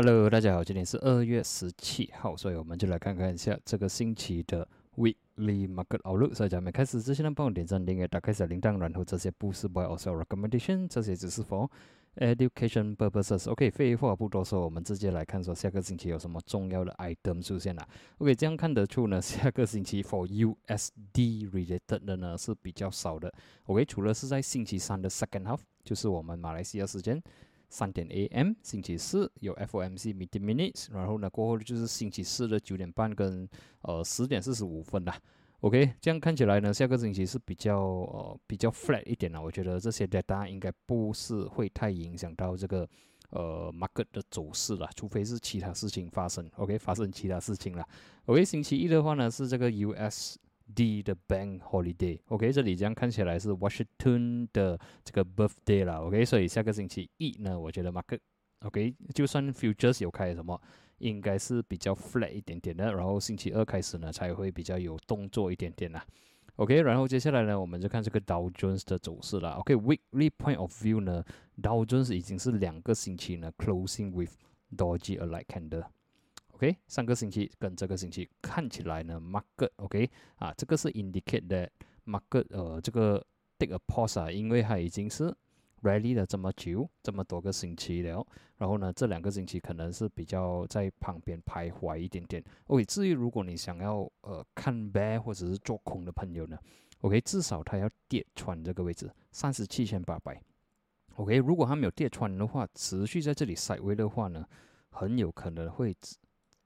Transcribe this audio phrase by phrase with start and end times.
[0.00, 4.64] Hello，大家好，今天是二月十七号，所以我们就来看看一下这个星期的
[4.96, 6.36] Weekly Market Outlook。
[6.36, 11.68] 所以咱们开始之前呢，帮我点赞、订阅、打开小铃铛，然后这些不是 Buy or Sell Recommendation，这些只是 for
[12.18, 13.50] education purposes。
[13.50, 17.84] OK，废话不多说，我们直接来看说下个星期有什么重要的 item 出现了。
[18.18, 23.34] OK，这样看得出呢， 下个星期 for USD related 的呢是比较少的。
[23.64, 27.20] OK，除了是在星期三的 second half，就是我们马来西亚时间。
[27.68, 33.48] 三点 AM，星期四有 FOMC meeting minutes，然后呢过后就是星期四的九点半跟
[33.82, 35.16] 呃十点四十五分啦。
[35.60, 39.40] OK，这样看起来呢，下个星期是比较呃比较 flat 一点啦。
[39.40, 42.88] 我觉得这些 data 应该不是会太影响到这个
[43.30, 46.48] 呃 market 的走势了，除非是其他事情发生。
[46.56, 47.84] OK，发生其他事情了。
[48.26, 50.36] OK，星期一的话呢是这个 US。
[50.74, 60.60] D 的 Bank Holiday，OK，这里这样看起来是 Washington 的这个 Birthday 啦，OK，所以下个星期一呢，我觉得 Market，OK，就算 Futures 有开什么，
[60.98, 66.04] 应该是比较 flat 一点点的，然后星期二开始呢，才会比较有动作一点点啦
[66.56, 71.24] ，OK，然后接下来呢，我们就看这个 Dow Jones 的走势了，OK，Weekly Point of View 呢
[71.62, 74.32] ，Dow Jones 已经是两个星期呢 Closing with
[74.76, 75.84] d o g y alike candle。
[76.58, 81.68] OK，上个星期跟这个星期看起来呢，market OK 啊，这个是 indicate that
[82.04, 83.24] market 呃这个
[83.60, 85.32] take a pause 啊，因为它已经是
[85.82, 92.42] rally 了这么久，这么多个星期了，然后呢这两个星期可能是比较在旁边徘徊一点点。
[92.66, 96.58] OK，至于如果你想要呃看 bear 或者是做空的朋友呢
[97.02, 100.42] ，OK 至少它要跌穿这个位置三十七千八百。
[101.14, 104.44] OK，如果它没有跌穿的话，持续在这里 side way 的话呢，
[104.90, 105.96] 很有可能会。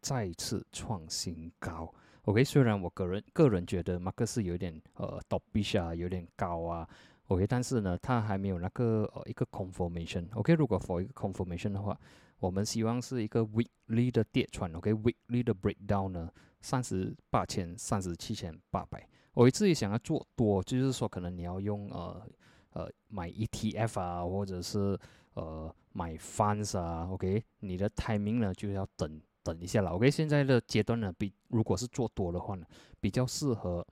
[0.03, 1.91] 再次创新高
[2.25, 2.43] ，OK。
[2.43, 6.87] 虽然我个人个人觉得马克思有点呃倒闭下有点高啊
[7.29, 7.47] ，OK。
[7.47, 10.55] 但是呢，它还没有那个呃一个 confirmation，OK。
[10.55, 11.97] 如果 for 一个 confirmation 的话，
[12.41, 16.29] 我们希望是一个 weekly 的跌穿，OK，weekly 的 breakdown 呢，
[16.61, 19.09] 三十八千、三十七千八百。
[19.35, 22.29] 我自己想要做多，就是说可能你要用呃
[22.71, 24.99] 呃买 ETF 啊，或者是
[25.35, 27.45] 呃买 funds 啊，OK。
[27.61, 29.23] 你的 timing 呢就要等。
[29.43, 32.65] 等一下了，OK，现在的阶段呢，比如果是做多的话呢，
[33.01, 33.85] 比较适合，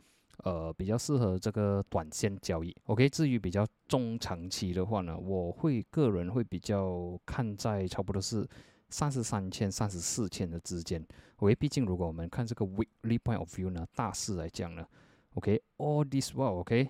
[0.44, 3.08] 呃，比较适合这个短线交易，OK。
[3.08, 8.48] 至于比较中长期的话呢，我会个人会比较看在差不多是
[8.88, 11.04] 三十三千、三十四千的之间
[11.36, 11.54] ，OK。
[11.56, 14.86] 毕竟如果我们看这个 weekly point of view 呢，大势来讲呢
[15.34, 16.88] ，OK，all this while，OK。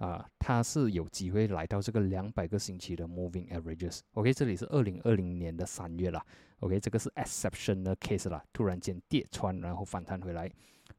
[0.00, 4.00] 啊，它是有机会来到这个两百个星期的 moving averages。
[4.14, 6.24] OK，这里是二零二零年的三月了。
[6.60, 10.50] OK，这个是 exceptional case 啦，突然间跌穿，然后反弹回来。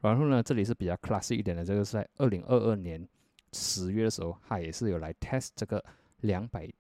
[0.02, 3.08] 然后呢，这里是比较 classic 一点的，这个是在二零二二年
[3.54, 5.84] 十月的时候，它也是有来 test 这个
[6.20, 6.72] 两百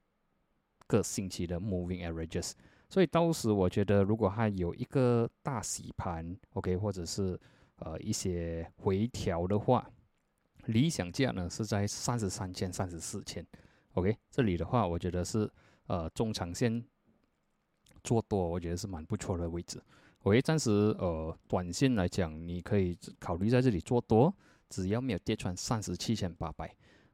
[0.85, 2.51] 个星期的 moving averages。
[2.87, 7.39] 所以当时我觉得，如果它有一个大洗盘，OK，或者是
[7.77, 9.89] 呃一些回调的话，
[10.66, 13.45] 理想价呢是在三十三千、三十四千
[13.94, 15.49] ，OK，这里的话，我觉得是
[15.88, 16.83] 呃中长线
[18.03, 19.81] 做多，我觉得是蛮不错的位置。
[20.23, 24.33] OK，暂时呃短线来讲，你可以考虑在这里做多，
[24.69, 26.72] 只要没有跌穿三十七千八百。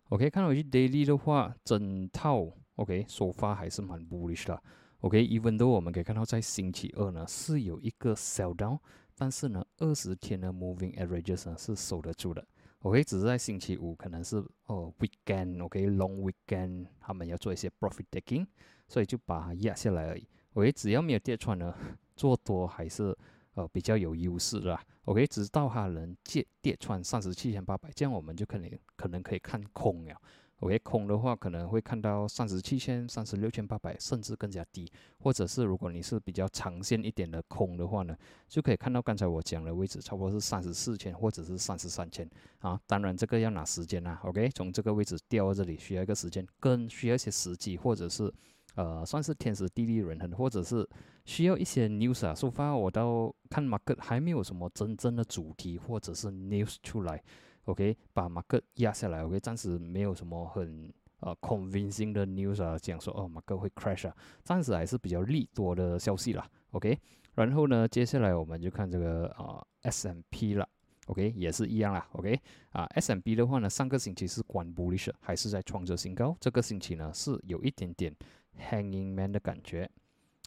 [0.10, 4.62] OK，看回去 daily 的话，整套 OK 首发还是蛮 bullish 的。
[5.02, 8.80] OK，even though 我们可以看到在星期二呢是有一个 sell down，
[9.16, 12.46] 但是呢二十天的 moving averages 呢是守得住的。
[12.88, 18.48] 我会只是在星期五可能是哦 weekend，OK，long weekend，他们要做一些 profit taking，
[18.88, 20.26] 所以就把它压下来而已。
[20.54, 21.76] 我会只要没有跌穿呢，
[22.16, 23.14] 做多还是
[23.56, 24.80] 呃比较有优势的。
[25.04, 30.22] OK，直到它能借跌穿三十七千八百，这样我们就可能可能可以看空了。
[30.62, 34.92] OK，空的话可能会看到三十七千、三十六千八百，甚至更加低。
[35.20, 42.28] 或者是如果你是比较长线一点的空的话呢，就可以看到刚才我讲的位置，差不多是三十四千或者是三十三千
[42.58, 42.80] 啊。
[42.88, 44.20] 当然这个要拿时间啊。
[44.24, 48.34] OK，从这个位置掉到这里需要一个时间，更需要一些时机，或者是
[48.74, 50.88] 呃算是天时地利人和，或者是
[51.26, 52.34] 需要一些 news 啊。
[52.34, 57.24] so far 我到看 market 还没有什么真正的主题或者是 news 出来。
[57.68, 59.26] OK，把马克压下来。
[59.26, 66.50] OK，暂时没有什么很呃 convincing 的 news 啊，讲说哦马克会 crash 啊，暂时还是比较利多的消息啦。
[66.72, 66.98] OK，
[67.36, 70.68] 然后呢，接下来我们就看这个啊 S M P 了。
[71.08, 72.08] OK，也是一样啦。
[72.14, 72.40] OK，
[72.72, 76.36] 啊 S M P 的话呢，上个星期是关 bullish，还是在创着新高。
[76.40, 78.16] 这个星期呢是有一点点
[78.58, 79.90] hanging man 的感觉。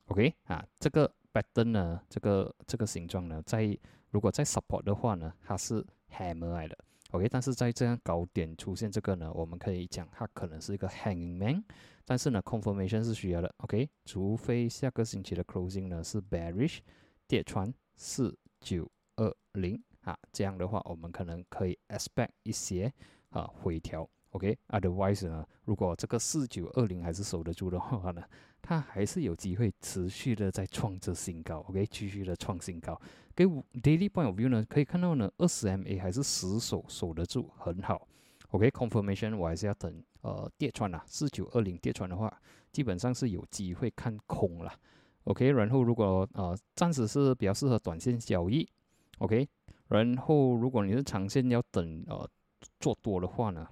[0.06, 3.78] OK，啊这个 pattern 呢，这个这个形状呢，在
[4.10, 5.84] 如果在 support 的话呢，它是
[6.16, 6.78] hammer 来的。
[7.12, 11.64] OK，但是在这样高点出现这个呢，我们可以讲它可能是一个 hanging man，
[12.04, 13.88] 但是呢，confirmation 是需要的，OK？
[14.04, 16.78] 除非下个星期的 closing 呢是 bearish，
[17.26, 22.92] 跌穿四九二零啊，这样的话我们可能可以 expect 一些
[23.30, 28.22] 啊回调，OK？Otherwise 呢，如果这个四九二零还是守得住的话呢，
[28.62, 31.86] 它还是有机会持续的在创着新高，OK？
[31.86, 33.00] 继续的创新高。
[33.34, 38.06] 给 daily point of view 呢，可以看到呢，二十 MA 还是死守守得住，很好。
[38.50, 42.32] OK，confirmation 我还是要等，呃，跌穿啦，四九二零跌穿的话，
[42.72, 44.72] 基本上是有机会看空了。
[45.24, 48.68] OK，然后如果呃暂时是比较适合短线交易
[49.18, 49.48] ，OK，
[49.88, 52.28] 然后如果你是长线要等呃
[52.80, 53.66] 做多的话呢，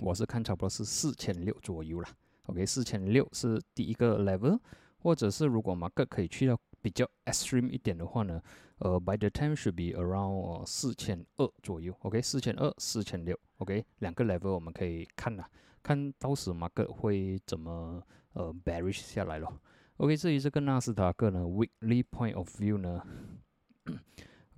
[0.00, 2.08] 我是看差不多是四千六左右了。
[2.46, 4.58] OK，四千六是第一个 level，
[4.98, 8.42] 或者是如果马克可以去到比较 extreme 一点的话呢，
[8.78, 15.44] 呃，by the time should be around 四千二左右，OK，四千二、四千六，OK，两个 level 我们可以看呐，
[15.82, 18.02] 看到时马克会怎么
[18.32, 19.60] 呃 bearish 下来咯。
[19.98, 23.00] OK，至于这个纳斯达克呢，weekly point of view 呢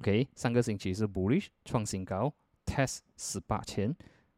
[0.00, 2.32] ，OK，上个星期是 bullish 创新高
[2.64, 3.94] ，test 十八千，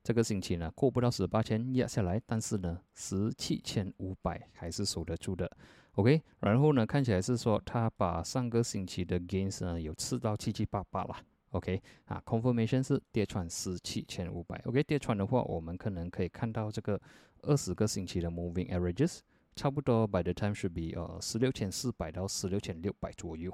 [0.07, 5.51] 这个星期呢过不到十八千压下来，但是呢十七千五百还是守得住的。
[5.95, 11.17] OK，然后呢，看起来是说他把上个星期的 gains 呢有吃到七七八八了。
[11.51, 14.57] OK，啊，confirmation 是跌穿十七千五百。
[14.67, 17.01] OK，跌穿的话，我们可能可以看到这个
[17.43, 19.19] 二十个星期的 moving averages，
[19.57, 23.53] 差不多 by the time should be 呃十六千四百到十六千六百左右。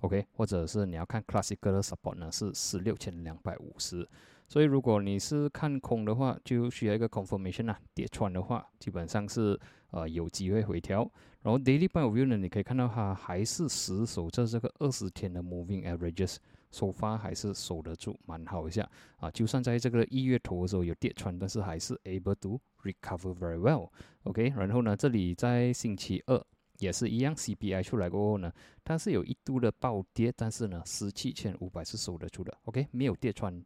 [0.00, 4.08] OK，或者是你要看 classical support 呢是十六千两百五十。
[4.50, 9.56] 所以如果你是看空的话，就需要一个 confirmation 啊，跌穿的话，基本上是
[9.92, 11.08] 呃有机会回调。
[11.42, 16.38] 然后 daily point of view 呢，你可以看到它还是死守着这个二十天的 moving averages，
[16.72, 19.30] 首发还是守得住，蛮好一下啊。
[19.30, 23.88] 就算在这个一月头的时候有跌穿，但是还是 able to recover very well。
[24.24, 26.44] OK，然后呢，这里在星期二
[26.80, 28.52] 也是一样，CPI 出来过后呢，
[28.82, 32.52] 它是有一度的暴跌，但是呢，十七千五百是守得住的。
[32.64, 33.64] OK，没有跌穿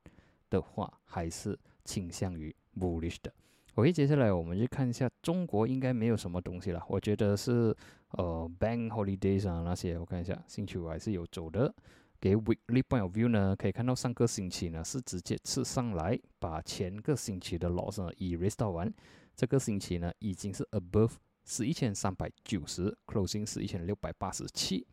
[0.55, 3.33] 的话，还是倾向于 bullish 的。
[3.75, 6.81] OK，接下来我们去看一下中国，应该没有什么东西了。
[6.89, 7.77] 我觉得是
[8.11, 11.75] 呃，bank holidays 啊那些，我看一下，星期五还是有走的。
[12.21, 18.91] 给 weekly point of view 呢，可以看到上个星期呢是直接吃上来，把前个星期的 loss 呢 erase 到完。
[19.35, 21.11] 这个星期呢已经是 above
[21.45, 24.87] 是一千三百九十，closing 是一千六百八十七。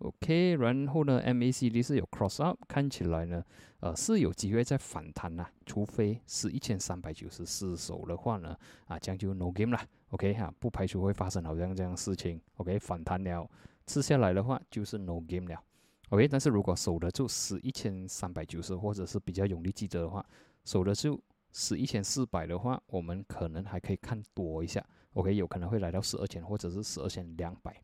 [0.00, 3.44] OK，然后呢，MACD 是有 cross up，看起来呢，
[3.80, 8.56] 呃，是有机会再反弹呐，除非是一千三百九十四手的话呢，
[8.86, 9.82] 啊，这样就 no game 了。
[10.08, 12.40] OK 哈，不排除会发生好像这样事情。
[12.56, 13.48] OK，反弹了，
[13.86, 15.62] 吃下来的话就是 no game 了。
[16.08, 20.24] OK，但是如果守得住十一千三百九十，或者是比较用力记得的话，
[20.64, 21.22] 守得住
[21.52, 24.82] 十一千四百的话，我们可能还可以看多一下。
[25.12, 27.78] OK，有可能会来到十二千或者是十二千两百。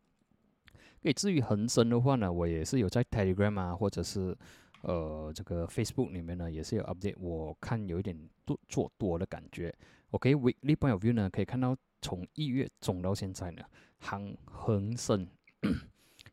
[1.07, 4.37] 诶，至于恒生的话呢，我也是有在 Telegram 啊，或者是
[4.81, 7.15] 呃这个 Facebook 里面呢，也是有 update。
[7.17, 9.73] 我看有一点多做多的感觉。
[10.11, 13.63] OK，weekly point of view 呢，可以看到从一月中到现在呢，
[13.99, 15.25] 恒恒生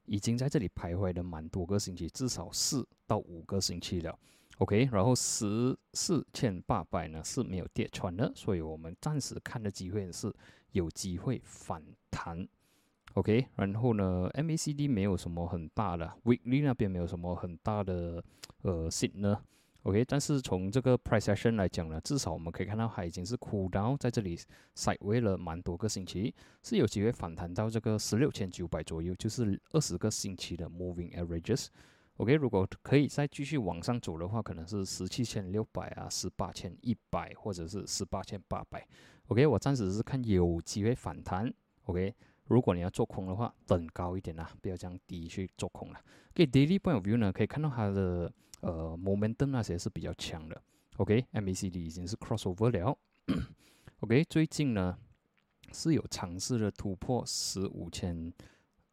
[0.07, 4.19] 已经在这里徘徊了蛮多个星期，至少四到五个星期了。
[4.59, 10.35] OK，然后十四千八百呢是没有跌穿的，所以我们暂时看的机会是
[10.73, 12.49] 有机会反弹。
[13.15, 18.23] OK，然后呢，MACD 没有什么很大的，Weekly 那边没有什么很大的
[18.63, 19.39] 呃 signal。
[19.85, 24.37] OK，但是从这个 Price Action 来讲呢，至少我们可以看到它已经是 Cool Down 在这里
[24.75, 31.69] Sideway 了蛮多个星期，是有机会反弹到这个十六千九百左右，就是二十个星期的 Moving Averages。
[32.17, 38.85] OK，如果可以再继续往上走的话，可能是十七千六百啊，十八千一百，或者是十八千八百。
[39.27, 41.53] OK，我暂时是看有机会反弹。
[41.85, 42.13] OK。
[42.47, 46.01] 如果你要做空的话，等高一点啦，不要这样低去做空了。
[46.35, 50.63] 给 daily point of view 呢，可以看到它的呃 momentum 那些是比较强的。
[50.97, 52.97] OK，MACD 已经是 crossover 了。
[54.01, 54.99] OK，最近呢
[55.73, 58.33] 是有尝试的突破十五千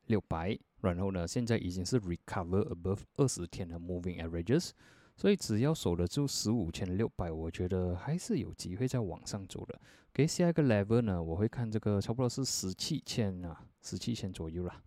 [0.05, 4.72] 六百，然后呢现在已经是 recover above 二十天的 moving averages。
[5.15, 9.80] 所以只要守得住十五千六百，我觉得还是有机会在往上走的。
[10.13, 14.82] 给下一个 level 呢，我会看这个差不多是十七千啊，十七千左右啦。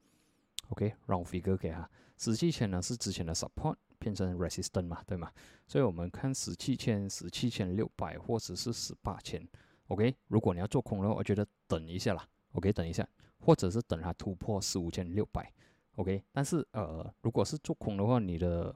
[0.69, 1.89] OK，round figure 给哈，
[2.19, 5.31] 十七千呢是之前的 support 变成 resistance 嘛，对吗？
[5.67, 9.47] 所以我们看十七千、十七千六百或者是十八千。
[9.89, 12.27] OK，如果你要做空的话，我觉得等一下啦。
[12.53, 13.07] OK，等一下，
[13.39, 15.53] 或者是等它突破十五千六百。
[15.97, 18.75] OK，但是呃，如果是做空的话，你的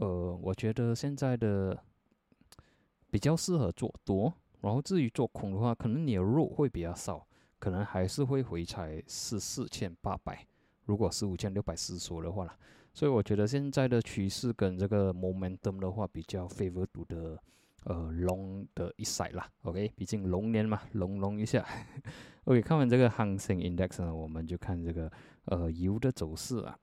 [0.00, 1.78] 呃，我觉得现在的
[3.10, 7.26] 比较适合做多，然后至于做空的话，可能你的肉会比较少，
[7.58, 10.46] 可能还是会回踩十四千八百，
[10.86, 12.56] 如果十五千六百四十的话啦。
[12.94, 17.38] 所以我觉得现在的趋势跟这个 momentum 的话，比较 favor 度的
[17.84, 19.46] 呃 long 的一 side 啦。
[19.62, 21.62] OK，毕竟龙年嘛，龙龙一下。
[22.44, 25.12] OK，看完这个 Hang Seng Index 呢，我们就看这个
[25.44, 26.78] 呃油的走势啊。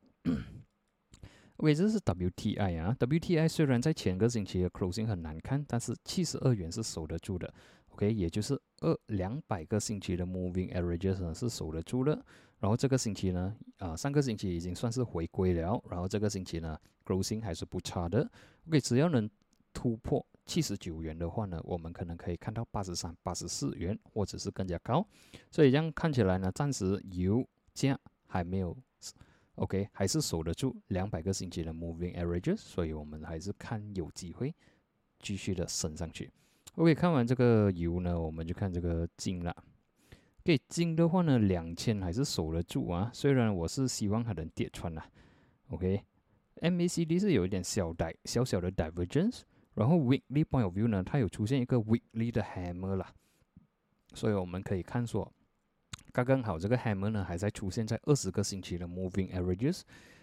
[1.57, 7.51] OK，这是 WTI 啊，WTI 虽然在前个星期的 closing 很难看，但是七十二元是守得住的。
[7.89, 12.13] OK，也就是二两百个星期的 moving averages 呢是守得住的。
[12.59, 18.29] 然后这个星期呢，啊，上个星期已经算是回归了，然后这个星期呢，closing 还是不差的。
[18.67, 19.27] OK，只要能
[19.73, 25.03] 突破七十九元的话呢，我们可能可以看到八十三、八十四元，或者是更加高。
[25.49, 28.77] 所以这样看起来呢，暂时油价还没有
[29.57, 34.53] OK，还是守得住两百个星期的 moving averages，所以我们还是看有机会
[35.19, 36.31] 继续的升上去。
[36.75, 39.55] OK，看完这个油呢，我们就看这个金了。
[40.43, 43.09] 给金的话呢，两千还是守得住啊。
[43.11, 45.09] 虽然我是希望它能跌穿啦。
[45.69, 49.41] OK，MACD 是有一点小带小小的 divergence，
[49.73, 53.11] 然后 weekly point of view 呢，它有出现一个 weekly 的 hammer 啦。
[54.13, 55.33] 所以我们可以看说，
[56.23, 59.81] 刚刚好这个 hammer 呢还在出现在二十个星期的 moving averages，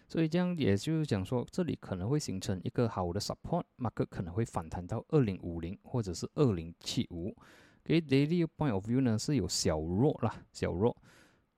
[0.09, 7.33] 所以这样也就是讲说，这里可能会形成一个好的 support，market 可能会反弹到二零五零或者是二零七五。
[7.85, 10.97] 给 daily point of view 呢是有小弱啦，小弱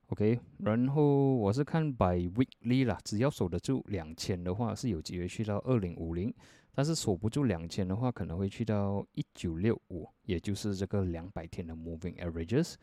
[0.08, 6.34] ，OK，然后我是看 by weekly 啦，只要守得住两千的话是有机会去到二零五零，
[6.74, 12.74] 但是守不住两千的话可能会去到一九六五，也就是这个两百天的 moving averages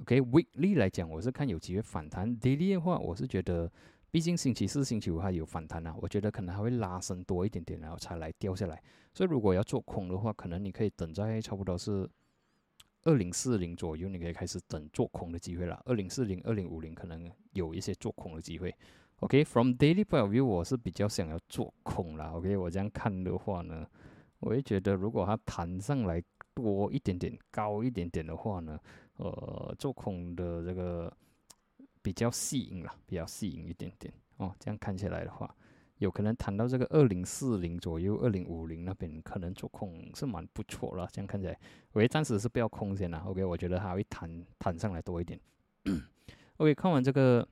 [0.00, 3.70] OK，weekly 来讲我是看有机会反弹，daily 的话我是觉得，
[4.10, 12.08] 毕竟星期四、星期五还有反弹啊，我觉得可能还会拉升多一点点，然后才来掉下来，所以如果要做空的话，可能你可以等在差不多是。
[13.04, 15.80] 二零四零左右，你可以开始等做空的机会了。
[15.86, 18.74] 二零四零、二零五零可能有一些做空的机会。
[19.20, 22.32] OK，from daily point view，我是比较想要做空啦。
[22.32, 23.86] OK，我这样看的话呢，
[24.40, 28.78] 我会觉得如果它弹上来多一点点、高一点点的话呢，
[29.18, 31.14] 呃，做空的这个
[32.02, 34.52] 比较吸引了，比较吸引一点点哦。
[34.58, 35.54] 这样看起来的话。
[35.98, 41.08] 有可能谈到这个二零四零左右，二零五零那边可能做空是蛮不错了。
[41.10, 41.58] 这样看起来，
[41.90, 43.20] 我暂时是不要空先啦。
[43.26, 45.40] OK，我觉得它会弹弹上来多一点。
[46.58, 47.44] OK，看完这个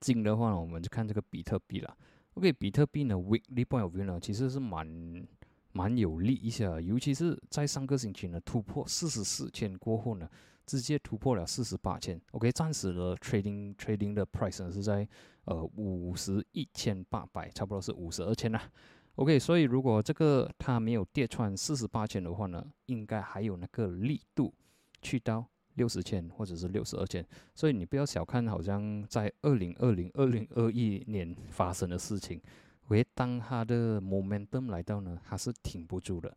[0.00, 1.96] 金的话呢，我们就看这个比特币了。
[2.34, 5.24] OK，比特币呢，weekly point of view 呢，其实是蛮
[5.70, 10.28] 蛮有利一下，尤其是在上个星期呢突破四十四千过后呢。
[10.66, 15.06] 直接突破了四十八千，OK，暂时的 trading trading 的 price 呢是在
[15.44, 18.70] 呃五十一千八百，差不多是五十二千啦
[19.16, 24.52] ，OK，所以如果这个它没有跌穿四十八千的话呢，应该还有那个力度
[25.00, 32.40] 去到六十千或者是六十二千，所以你不要小看好像在二零二零二零二一年发生的事情，
[32.88, 36.36] 为当它的 momentum 来到呢，它是挺不住的。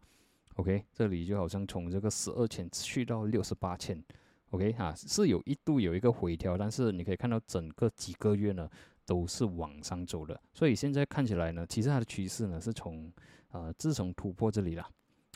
[0.56, 4.02] OK，这里就好像从这个十二千去到六十八千
[4.52, 4.72] ，OK？
[4.72, 8.70] 哈，是有一度有一个回调，但是你可以看到整个几个月呢
[9.06, 13.12] 都是往上走的，所以现在看起来呢，其实它的趋势呢是从
[13.50, 14.90] 呃自从突破这里了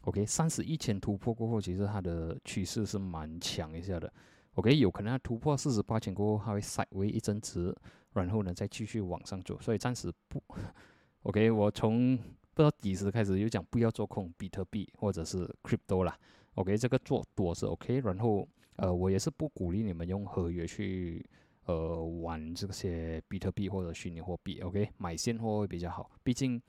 [0.03, 4.11] ，OK，三十一千突破过后，其实它的趋势是蛮强一下的
[4.53, 7.75] ，OK，有可能它突破四十八千过后，它会稍微一增值，
[8.13, 10.41] 然后呢再继续往上走，所以暂时不，
[11.23, 12.17] OK，我从。
[12.59, 16.19] 不知道几时开始又讲不要做空比特币或者是 crypto 啦
[16.55, 21.25] ，OK，这个做多是 OK，然后呃我也是不鼓励你们用合约去
[21.67, 26.61] 呃玩这些比特币或者虚拟货币，OK，买现货会比较好，毕竟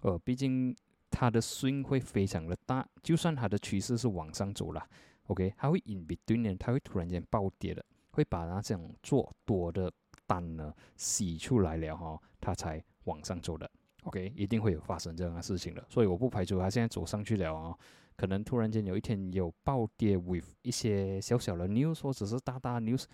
[0.00, 0.74] 呃毕竟
[1.10, 4.88] 它的 swing 会非常的大，就算它的趋势是往上走了
[5.26, 9.92] ，OK，它会 in between，它会突然间暴跌的，会把它这种做多的
[10.26, 13.70] 单呢洗出来了哈，它才往上走的。
[14.06, 17.76] OK，一定会有发生这样的事情的，所以我不排除他现在走上去了啊，
[18.16, 23.04] 可能突然间有一天有暴跌，with 一些小小的 news 或者是大大 news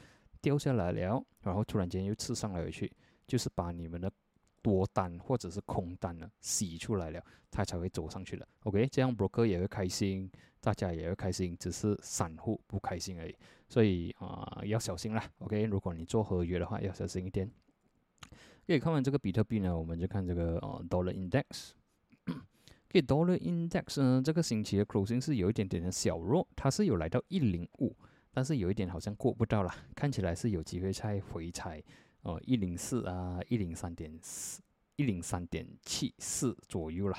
[0.43, 2.93] 掉下来了，然后突然间又刺上来回去，
[3.27, 4.13] 就是把你们的
[4.61, 8.47] 多单或者是空单呢洗出来了，它才会走上去了。
[8.65, 10.31] OK，这样 broker 也会开心，
[10.61, 13.35] 大家也会开心，只是散户不开心而已，
[13.69, 15.25] 所以啊要小心啦。
[15.39, 17.51] OK，如果你做合约的话，要小心一点。
[18.73, 21.73] 可以看完这个比特币呢，我们就看这个呃 Dollar Index。
[22.89, 27.95] 可以 Dollar Index 呢，这个星期的 closing 是有一点点的小弱，它是有来到一零五，
[28.33, 31.83] 但是有一点好像过不到了，看起来是有机会再回踩
[32.23, 34.63] 哦一零四啊一零三点四
[34.97, 37.19] 一零三点七四左右了。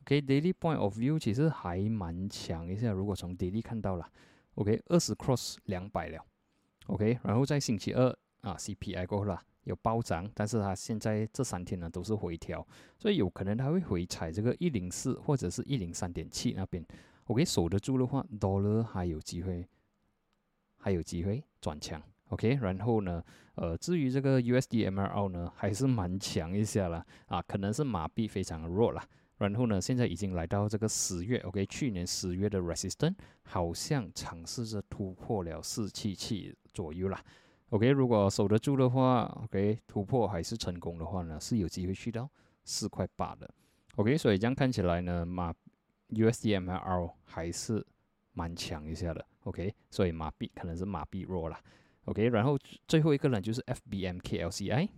[0.00, 4.10] OK，Daily Point of View 其实还蛮强一下，如果从 Daily 看到了
[4.54, 6.24] ，OK 二十 Cross 两百了。
[6.86, 8.08] OK，然后在星期二
[8.40, 16.84] 啊 CPI 过后啦，有暴涨，但是它现在这三天呢都是回调，所以有可能它会回踩这个一零四或者是一零三点七那边。
[17.24, 19.66] OK，守得住的话，Dollar 还有机会，
[20.78, 22.00] 还有机会转强。
[22.28, 23.22] OK，然后呢，
[23.56, 29.02] 呃，至于这个 USD MRL 呢，还是蛮强一下了啊，可能是马币非常的弱了。
[29.38, 37.22] 然后呢，现在已经来到这个十月，OK，去年十月的 Resistance 好像尝试着突破了四七七左右啦。
[37.70, 42.30] OK，如果守得住的话，OK，突破还是成功的话呢，是有机会去到
[42.64, 43.52] 四块八的。
[43.96, 45.52] OK，所以这样看起来呢，马
[46.10, 47.84] USD MRL 还是
[48.32, 49.26] 蛮强一下的。
[49.44, 51.58] OK，所以马币可能是马币弱了。
[52.04, 52.56] OK，然后
[52.86, 54.88] 最后一个呢就是 FBMKLCI。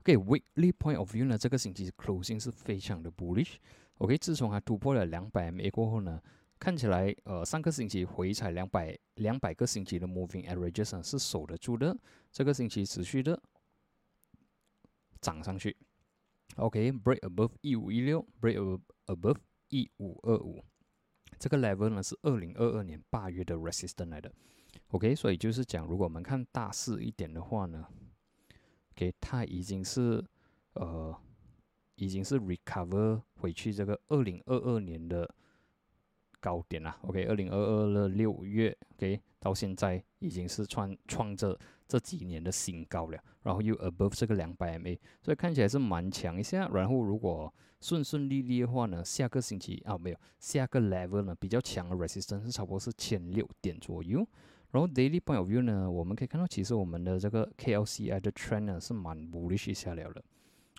[0.00, 3.54] OK，weekly point of view 呢，这个星期 closing 是非常的 bullish。
[3.98, 6.22] OK，自从它突破了两百 MA 过后呢，
[6.58, 11.96] 看起来呃上个星期回踩两百两百个星期的 moving averages 是守得住的，
[12.32, 13.40] 这个星期持续的
[15.20, 15.76] 涨上去。
[16.56, 19.36] OK，break above 一五一六，break above
[19.68, 20.64] 一五二五，
[21.38, 24.32] 这个 level 呢是二零二二年八月的 resistance 来的。
[24.88, 27.86] OK，所以就是讲，如果我们看大势一点的话呢
[28.92, 30.24] ，OK，它已经是
[30.74, 31.14] 呃，
[31.96, 35.28] 已经是 recover 回去这个二零二二年的
[36.40, 36.96] 高点啊。
[37.02, 46.68] OK，二零二二的六月，OK，到现在已经是创创着这几年的新高了，然后又 above 这个两百 MA，所以看起来是蛮强一下。
[46.68, 54.26] 然后如果顺顺利利的话呢，下个星期啊没有下个 level 呢比较强的 resistance 是差不多是千六点左右。
[54.72, 60.22] 然后 daily point of view 呢，我们可以看到，其实我们的这个 KLCI 的 trend 呢是蛮 bullish 下了的。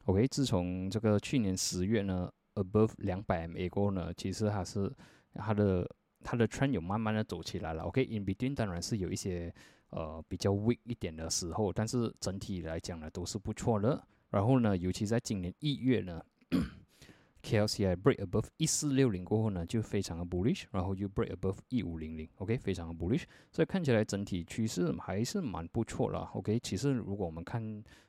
[0.05, 4.91] OK，自从这个去年十月呢，above 两百 MA 过后呢，其实它是
[5.38, 5.89] 它的
[6.23, 7.84] 它的 trend 有慢慢的走起来了。
[7.84, 9.54] OK，in between 当然是有一些
[9.91, 14.06] 呃比较 weak 一点的时候，但是整体来讲呢都是不错的。
[14.30, 16.21] 然后呢，尤其在今年一月呢。
[17.43, 23.23] KLCI break above 一四六零过后呢，就非常的 bullish，然后又 break above 一五零零，OK，非常的 bullish，
[23.54, 26.60] 所以看起来整体趋势还是蛮不错了，OK。
[26.60, 27.62] 其实如果我们看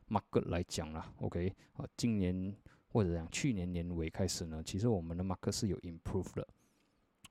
[0.09, 2.53] market 来讲啦，OK，啊，今年
[2.89, 6.49] 或者讲去年年尾开始呢，其实我们的 market 是有 improved 的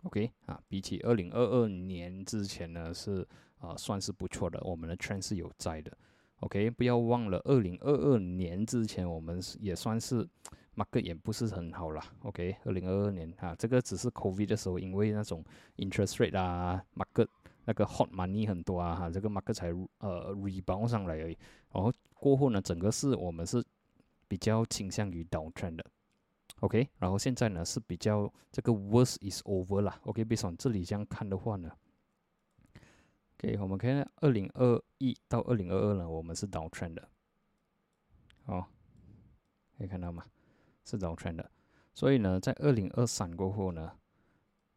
[0.03, 3.27] ，OK，啊，比起二零二二年之前呢，是
[3.59, 5.91] 啊算是不错的，我们的 trend 是有在的
[6.39, 10.27] ，OK，不要忘了二零二二年之前我们也算是。
[10.77, 15.43] market 也不是很好啦 o k 二零二二年啊，这个只是 COVID 的时候，因为那种
[15.77, 17.27] interest rate 啊，market
[17.65, 21.37] 那个 hot money 很多啊，哈，这个 market 才呃 rebound 上来而已。
[21.73, 23.63] 然后过后呢，整个是我们是
[24.27, 25.85] 比较倾向于 downtrend 的
[26.59, 26.89] ，OK。
[26.97, 30.23] 然后现在呢是比较这个 worst is over 啦，OK。
[30.23, 31.71] 别从这里这样看的话呢
[33.37, 37.09] ，OK，我们看二零二一到二零二二呢，我们是 downtrend 的，
[38.45, 38.69] 好，
[39.77, 40.23] 可以看到吗？
[40.83, 41.51] 是这种 trend 的，
[41.93, 43.91] 所以呢，在二零二三过后呢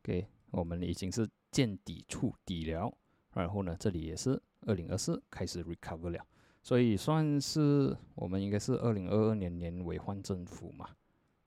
[0.03, 2.93] ，OK，我们已经是见底触底了，
[3.33, 6.27] 然后呢，这里也是二零二四开始 recover 了，
[6.65, 10.91] 所以算是我们应该是二零二二年年尾换政府嘛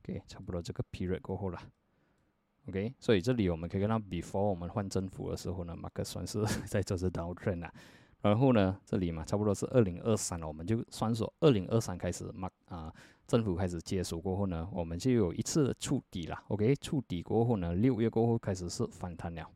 [0.04, 1.60] ，OK，差不多这个 period 过后了
[2.68, 7.74] ，OK，所以这里我们可以看到 before 我们换政府的时候呢，马克算是 在这是 down trend 啊，
[8.22, 12.94] 然后呢，这里嘛，差不多是二零二三了，我们就算说二零二三开始马啊。
[13.26, 16.44] 政府开始接手过后呢，我们就有一次触底了。
[16.50, 19.50] OK，触底过后呢，六月过后开始是反弹了。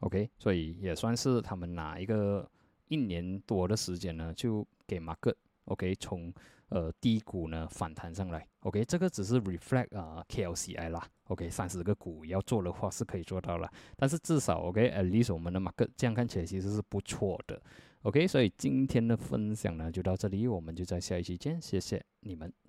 [0.00, 2.50] OK，所以也算是他们拿一个
[2.88, 6.32] 一年多的时间呢，就给马克 OK 从
[6.68, 8.46] 呃低谷呢反弹上来。
[8.60, 11.06] OK，这个只是 reflect 啊 KLCI 啦。
[11.28, 17.60] OK，三十个股要做的话是可以做到了，但是至少 OK，at least 我们的马克这样看起来其实是不错的。
[18.02, 22.63] OK，所以今天的分享呢就到这里，我们就在下一期见，谢谢你们。